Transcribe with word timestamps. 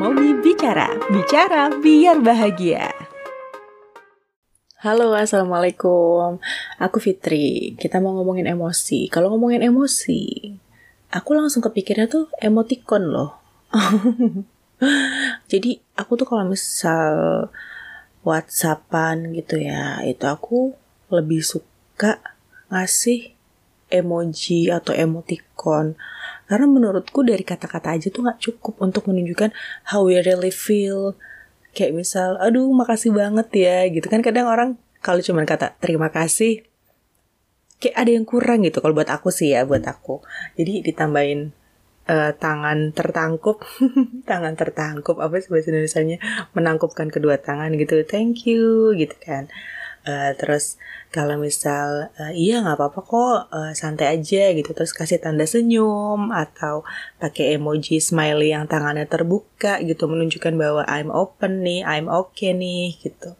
Momi 0.00 0.32
Bicara, 0.40 0.96
bicara 1.12 1.68
biar 1.76 2.24
bahagia. 2.24 2.88
Halo, 4.80 5.12
Assalamualaikum. 5.12 6.40
Aku 6.80 6.96
Fitri. 7.04 7.76
Kita 7.76 8.00
mau 8.00 8.16
ngomongin 8.16 8.48
emosi. 8.48 9.12
Kalau 9.12 9.28
ngomongin 9.36 9.60
emosi, 9.60 10.56
aku 11.12 11.36
langsung 11.36 11.60
kepikirnya 11.60 12.08
tuh 12.08 12.32
emoticon 12.40 13.12
loh. 13.12 13.44
Jadi 15.52 15.76
aku 15.92 16.16
tuh 16.16 16.24
kalau 16.24 16.48
misal 16.48 17.12
WhatsAppan 18.24 19.36
gitu 19.36 19.60
ya, 19.60 20.00
itu 20.08 20.24
aku 20.24 20.72
lebih 21.12 21.44
suka 21.44 22.24
ngasih 22.72 23.36
emoji 23.92 24.72
atau 24.72 24.96
emoticon 24.96 25.92
karena 26.50 26.66
menurutku 26.66 27.22
dari 27.22 27.46
kata-kata 27.46 27.94
aja 27.94 28.10
tuh 28.10 28.26
nggak 28.26 28.42
cukup 28.42 28.74
untuk 28.82 29.06
menunjukkan 29.06 29.54
how 29.94 30.02
we 30.02 30.18
really 30.18 30.50
feel. 30.50 31.14
Kayak 31.70 32.02
misal, 32.02 32.34
aduh 32.42 32.66
makasih 32.74 33.14
banget 33.14 33.46
ya 33.54 33.86
gitu 33.86 34.10
kan 34.10 34.18
kadang 34.26 34.50
orang 34.50 34.74
kalau 34.98 35.22
cuma 35.22 35.46
kata 35.46 35.78
terima 35.78 36.10
kasih 36.10 36.66
kayak 37.78 37.96
ada 37.96 38.10
yang 38.12 38.26
kurang 38.26 38.66
gitu 38.66 38.82
kalau 38.82 38.92
buat 38.92 39.06
aku 39.06 39.30
sih 39.30 39.54
ya 39.54 39.62
buat 39.62 39.86
aku. 39.86 40.20
Jadi 40.58 40.82
ditambahin 40.84 41.54
uh, 42.10 42.32
tangan 42.36 42.90
tertangkup, 42.90 43.62
tangan 44.30 44.58
tertangkup 44.58 45.22
apa 45.22 45.38
sih 45.38 45.48
bahasa 45.48 45.70
Indonesia-nya 45.70 46.18
menangkupkan 46.52 47.08
kedua 47.08 47.38
tangan 47.38 47.70
gitu. 47.78 48.02
Thank 48.02 48.50
you 48.50 48.92
gitu 48.98 49.14
kan. 49.22 49.46
Uh, 50.00 50.32
terus 50.40 50.80
kalau 51.12 51.36
misal 51.36 52.08
uh, 52.16 52.32
iya 52.32 52.64
nggak 52.64 52.80
apa-apa 52.80 53.00
kok 53.04 53.38
uh, 53.52 53.72
santai 53.76 54.16
aja 54.16 54.48
gitu. 54.56 54.72
Terus 54.72 54.96
kasih 54.96 55.20
tanda 55.20 55.44
senyum 55.44 56.32
atau 56.32 56.88
pakai 57.20 57.60
emoji 57.60 58.00
smiley 58.00 58.56
yang 58.56 58.64
tangannya 58.64 59.04
terbuka 59.04 59.76
gitu 59.84 60.08
menunjukkan 60.08 60.56
bahwa 60.56 60.82
I'm 60.88 61.12
open 61.12 61.60
nih 61.60 61.84
I'm 61.84 62.08
okay 62.08 62.56
nih 62.56 62.96
gitu. 62.96 63.36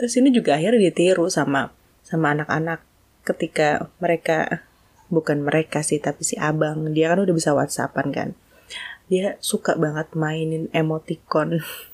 Terus 0.00 0.18
ini 0.18 0.34
juga 0.34 0.58
akhirnya 0.58 0.90
ditiru 0.90 1.30
sama 1.30 1.70
sama 2.02 2.34
anak-anak 2.34 2.82
ketika 3.22 3.86
mereka 4.02 4.66
bukan 5.06 5.46
mereka 5.46 5.86
sih 5.86 6.02
tapi 6.02 6.26
si 6.26 6.34
abang. 6.34 6.90
Dia 6.90 7.14
kan 7.14 7.22
udah 7.22 7.34
bisa 7.36 7.54
whatsappan 7.54 8.10
kan. 8.10 8.28
Dia 9.06 9.36
suka 9.38 9.76
banget 9.76 10.16
mainin 10.18 10.66
emoticon 10.72 11.60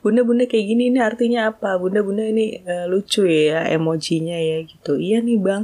bunda-bunda 0.00 0.48
kayak 0.48 0.66
gini 0.66 0.82
ini 0.92 1.00
artinya 1.00 1.52
apa? 1.52 1.76
Bunda-bunda 1.76 2.24
ini 2.24 2.64
uh, 2.64 2.88
lucu 2.88 3.28
ya 3.28 3.68
emojinya 3.68 4.36
ya 4.36 4.64
gitu. 4.64 4.96
Iya 4.96 5.20
nih 5.20 5.38
bang. 5.40 5.62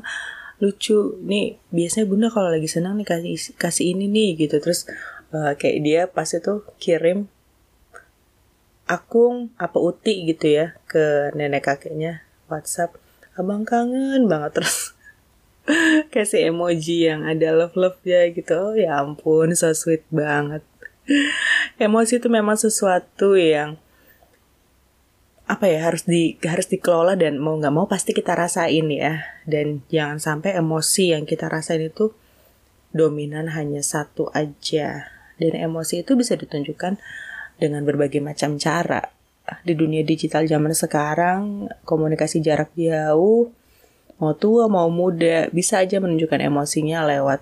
Lucu. 0.60 1.16
Nih 1.24 1.56
biasanya 1.72 2.06
bunda 2.08 2.28
kalau 2.28 2.52
lagi 2.52 2.68
senang 2.68 3.00
nih 3.00 3.08
kasih 3.08 3.56
kasih 3.56 3.96
ini 3.96 4.06
nih 4.08 4.30
gitu. 4.46 4.60
Terus 4.60 4.84
uh, 5.32 5.56
kayak 5.56 5.78
dia 5.80 6.00
pas 6.08 6.28
itu 6.28 6.64
kirim 6.76 7.28
akung 8.90 9.54
apa 9.54 9.78
uti 9.78 10.26
gitu 10.28 10.50
ya 10.50 10.76
ke 10.84 11.32
nenek 11.32 11.64
kakeknya. 11.64 12.24
WhatsApp 12.50 12.98
abang 13.38 13.64
kangen 13.64 14.28
banget. 14.28 14.52
Terus 14.60 14.92
kasih 16.10 16.50
emoji 16.50 17.08
yang 17.08 17.24
ada 17.24 17.56
love 17.56 17.76
love 17.78 18.00
ya 18.04 18.28
gitu. 18.28 18.52
Oh 18.52 18.74
ya 18.76 19.00
ampun 19.00 19.56
so 19.56 19.72
sweet 19.72 20.04
banget 20.12 20.60
emosi 21.84 22.18
itu 22.22 22.28
memang 22.30 22.56
sesuatu 22.56 23.34
yang 23.34 23.76
apa 25.50 25.66
ya 25.66 25.90
harus 25.90 26.06
di 26.06 26.38
harus 26.46 26.70
dikelola 26.70 27.18
dan 27.18 27.42
mau 27.42 27.58
nggak 27.58 27.74
mau 27.74 27.90
pasti 27.90 28.14
kita 28.14 28.38
rasain 28.38 28.86
ya. 28.86 29.18
Dan 29.42 29.82
jangan 29.90 30.22
sampai 30.22 30.54
emosi 30.54 31.10
yang 31.10 31.26
kita 31.26 31.50
rasain 31.50 31.82
itu 31.82 32.14
dominan 32.94 33.50
hanya 33.50 33.82
satu 33.82 34.30
aja. 34.30 35.10
Dan 35.40 35.52
emosi 35.58 36.06
itu 36.06 36.14
bisa 36.14 36.38
ditunjukkan 36.38 37.02
dengan 37.58 37.82
berbagai 37.82 38.22
macam 38.22 38.62
cara. 38.62 39.10
Di 39.66 39.74
dunia 39.74 40.06
digital 40.06 40.46
zaman 40.46 40.70
sekarang 40.70 41.66
komunikasi 41.82 42.38
jarak 42.38 42.70
jauh 42.78 43.50
mau 44.20 44.36
tua 44.36 44.68
mau 44.68 44.86
muda 44.92 45.48
bisa 45.48 45.80
aja 45.80 45.96
menunjukkan 45.96 46.44
emosinya 46.44 47.02
lewat 47.08 47.40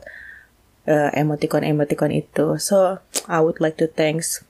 uh, 0.88 1.10
emoticon-emoticon 1.12 2.14
itu. 2.14 2.56
So, 2.62 3.02
I 3.28 3.44
would 3.44 3.60
like 3.60 3.76
to 3.78 3.86
thanks 3.86 4.42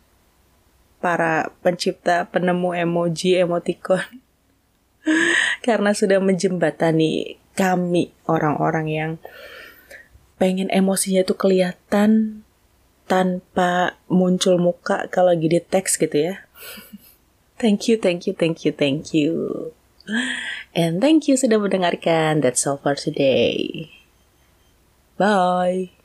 para 1.02 1.50
pencipta 1.62 2.30
penemu 2.30 2.74
emoji 2.74 3.38
emoticon 3.38 4.02
karena 5.66 5.90
sudah 5.94 6.22
menjembatani 6.22 7.38
kami 7.58 8.14
orang-orang 8.30 8.86
yang 8.86 9.12
pengen 10.38 10.70
emosinya 10.70 11.26
itu 11.26 11.34
kelihatan 11.34 12.42
tanpa 13.10 13.98
muncul 14.06 14.60
muka 14.62 15.10
kalau 15.10 15.34
lagi 15.34 15.50
di 15.50 15.58
teks 15.58 15.98
gitu 15.98 16.14
ya. 16.14 16.34
Thank 17.58 17.90
you, 17.90 17.98
thank 17.98 18.30
you, 18.30 18.38
thank 18.38 18.62
you, 18.62 18.70
thank 18.70 19.10
you. 19.10 19.34
And 20.78 21.02
thank 21.02 21.26
you 21.26 21.34
sudah 21.34 21.58
mendengarkan. 21.58 22.38
That's 22.38 22.62
all 22.70 22.78
for 22.78 22.94
today. 22.94 23.90
Bye. 25.18 25.97